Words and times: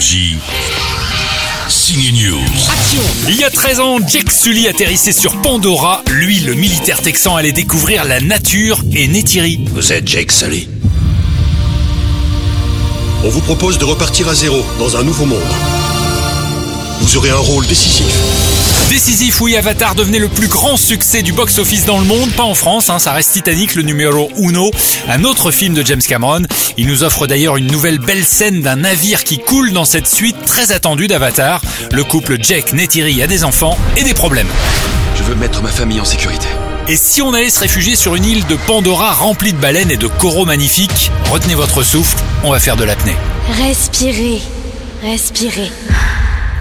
Énergie. 0.00 0.36
Signe 1.68 2.12
News. 2.14 2.38
Il 3.28 3.36
y 3.36 3.44
a 3.44 3.50
13 3.50 3.80
ans, 3.80 3.98
Jake 4.08 4.30
Sully 4.30 4.66
atterrissait 4.66 5.12
sur 5.12 5.36
Pandora. 5.42 6.02
Lui, 6.10 6.40
le 6.40 6.54
militaire 6.54 7.02
texan, 7.02 7.36
allait 7.36 7.52
découvrir 7.52 8.06
la 8.06 8.18
nature 8.18 8.80
et 8.94 9.06
Neytiri. 9.08 9.66
Vous 9.74 9.92
êtes 9.92 10.08
Jake 10.08 10.32
Sully. 10.32 10.68
On 13.24 13.28
vous 13.28 13.42
propose 13.42 13.76
de 13.76 13.84
repartir 13.84 14.26
à 14.28 14.34
zéro 14.34 14.64
dans 14.78 14.96
un 14.96 15.02
nouveau 15.02 15.26
monde. 15.26 15.38
Vous 17.02 17.18
aurez 17.18 17.30
un 17.30 17.36
rôle 17.36 17.66
décisif. 17.66 18.06
Décisif, 18.90 19.40
oui, 19.40 19.56
Avatar 19.56 19.94
devenait 19.94 20.18
le 20.18 20.26
plus 20.26 20.48
grand 20.48 20.76
succès 20.76 21.22
du 21.22 21.32
box-office 21.32 21.84
dans 21.86 22.00
le 22.00 22.04
monde, 22.04 22.28
pas 22.32 22.42
en 22.42 22.56
France, 22.56 22.90
hein, 22.90 22.98
ça 22.98 23.12
reste 23.12 23.32
Titanic, 23.32 23.76
le 23.76 23.82
numéro 23.82 24.28
uno, 24.36 24.72
un 25.08 25.22
autre 25.22 25.52
film 25.52 25.74
de 25.74 25.86
James 25.86 26.02
Cameron. 26.02 26.42
Il 26.76 26.88
nous 26.88 27.04
offre 27.04 27.28
d'ailleurs 27.28 27.56
une 27.56 27.68
nouvelle 27.70 28.00
belle 28.00 28.24
scène 28.24 28.62
d'un 28.62 28.74
navire 28.74 29.22
qui 29.22 29.38
coule 29.38 29.70
dans 29.70 29.84
cette 29.84 30.08
suite 30.08 30.44
très 30.44 30.72
attendue 30.72 31.06
d'Avatar. 31.06 31.62
Le 31.92 32.02
couple 32.02 32.38
Jake 32.42 32.72
Neytiri 32.72 33.22
a 33.22 33.28
des 33.28 33.44
enfants 33.44 33.78
et 33.96 34.02
des 34.02 34.12
problèmes. 34.12 34.48
Je 35.14 35.22
veux 35.22 35.36
mettre 35.36 35.62
ma 35.62 35.70
famille 35.70 36.00
en 36.00 36.04
sécurité. 36.04 36.48
Et 36.88 36.96
si 36.96 37.22
on 37.22 37.32
allait 37.32 37.50
se 37.50 37.60
réfugier 37.60 37.94
sur 37.94 38.16
une 38.16 38.24
île 38.24 38.44
de 38.46 38.56
Pandora 38.56 39.12
remplie 39.12 39.52
de 39.52 39.58
baleines 39.58 39.92
et 39.92 39.98
de 39.98 40.08
coraux 40.08 40.46
magnifiques, 40.46 41.12
retenez 41.30 41.54
votre 41.54 41.84
souffle, 41.84 42.18
on 42.42 42.50
va 42.50 42.58
faire 42.58 42.76
de 42.76 42.82
l'apnée. 42.82 43.14
Respirez, 43.56 44.40
respirez. 45.00 45.70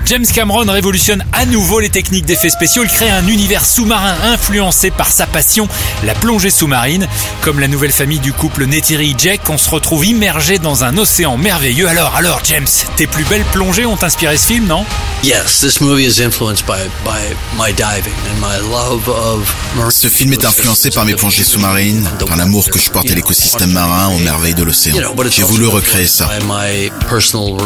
James 0.10 0.26
Cameron 0.26 0.66
révolutionne 0.66 1.24
à 1.34 1.46
nouveau 1.46 1.80
les 1.80 1.92
techniques 1.92 2.26
d'effets 2.26 2.50
spéciaux. 2.50 2.82
Il 2.84 2.90
crée 2.90 3.12
un 3.12 3.28
univers 3.28 3.64
sous-marin 3.64 4.16
influencé 4.24 4.90
par 4.90 5.12
sa 5.12 5.28
passion, 5.28 5.68
la 6.04 6.16
plongée 6.16 6.50
sous-marine. 6.50 7.08
Comme 7.42 7.60
la 7.60 7.68
nouvelle 7.68 7.92
famille 7.92 8.18
du 8.20 8.34
couple 8.34 8.66
Neytiri 8.66 9.14
Jack, 9.16 9.48
on 9.50 9.60
se 9.60 9.70
retrouve 9.70 10.04
immergé 10.08 10.58
dans 10.58 10.84
un 10.84 10.98
océan 10.98 11.38
merveilleux. 11.38 11.88
Alors, 11.88 12.16
alors, 12.16 12.42
James, 12.46 12.66
tes 12.96 13.06
plus 13.06 13.24
belles 13.26 13.46
plongées 13.52 13.86
ont 13.86 14.02
inspiré 14.02 14.36
ce 14.38 14.48
film, 14.48 14.66
non? 14.66 14.84
Yes, 15.24 15.60
this 15.60 15.80
movie 15.80 16.08
is 16.08 16.24
influenced 16.24 16.66
by, 16.66 16.80
by 17.06 17.36
my 17.56 17.72
diving 17.74 18.14
and 18.32 18.40
my 18.40 18.58
love 18.72 19.08
of 19.10 19.54
marine 19.76 19.92
Ce 19.92 20.08
film 20.08 20.34
est 20.34 20.46
influencé 20.46 20.90
par 20.90 21.06
mes 21.06 21.14
plongées 21.14 21.44
sous-marines, 21.44 22.10
par 22.26 22.36
l'amour 22.36 22.68
que 22.72 22.80
je 22.80 22.90
porte 22.90 23.12
à 23.12 23.14
l'écosystème 23.14 23.74
marin, 23.74 24.08
aux 24.16 24.20
merveilles 24.20 24.56
de 24.56 24.64
l'océan. 24.64 24.96
J'ai 25.30 25.44
voulu 25.44 25.68
recréer 25.68 26.08
ça. 26.08 26.32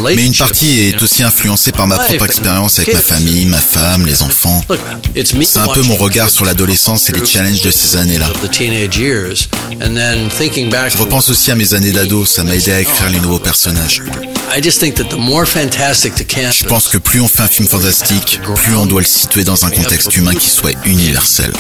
Mais 0.04 0.26
une 0.26 0.36
partie 0.36 0.82
est 0.82 1.02
aussi 1.02 1.24
influencée 1.24 1.72
par 1.72 1.88
ma 1.88 1.98
propre 2.00 2.33
expérience 2.34 2.80
avec 2.80 2.94
ma 2.94 3.00
famille, 3.00 3.46
ma 3.46 3.60
femme, 3.60 4.06
les 4.08 4.24
enfants. 4.24 4.64
C'est 5.44 5.60
un 5.60 5.68
peu 5.68 5.84
mon 5.84 5.96
regard 5.96 6.30
sur 6.30 6.46
l'adolescence 6.46 7.10
et 7.10 7.14
les 7.14 7.26
challenges 7.26 7.62
de 7.62 7.70
ces 7.70 7.96
années-là. 7.96 8.28
Je 10.90 10.98
repense 10.98 11.30
aussi 11.30 11.52
à 11.52 11.56
mes 11.56 11.74
années 11.76 11.92
d'ado, 11.92 12.26
ça 12.26 12.44
m'a 12.44 12.56
aidé 12.56 12.72
à 12.72 12.82
écrire 12.82 13.10
les 13.10 13.20
nouveaux 13.20 13.40
personnages. 13.40 14.02
Je 16.52 16.66
pense 16.66 16.88
que 16.88 16.98
plus 16.98 17.22
on 17.22 17.28
fait 17.28 17.44
un 17.44 17.48
film 17.48 17.68
fantastique, 17.68 18.40
plus 18.56 18.76
on 18.76 18.88
doit 18.88 19.02
le 19.02 19.08
situer 19.08 19.44
dans 19.44 19.66
un 19.66 19.70
contexte 19.70 20.16
humain 20.16 20.34
qui 20.34 20.50
soit 20.50 20.74
universel. 20.86 21.54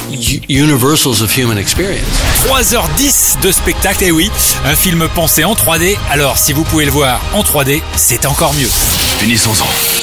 3h10 2.47 3.41
de 3.41 3.51
spectacle, 3.51 4.03
et 4.05 4.11
oui, 4.11 4.31
un 4.65 4.75
film 4.75 5.07
pensé 5.13 5.43
en 5.43 5.53
3D. 5.53 5.97
Alors, 6.09 6.37
si 6.37 6.51
vous 6.51 6.63
pouvez 6.63 6.85
le 6.85 6.91
voir 6.91 7.21
en 7.33 7.43
3D, 7.43 7.81
c'est 7.95 8.25
encore 8.25 8.53
mieux. 8.55 8.69
Finissons-en. 9.19 10.02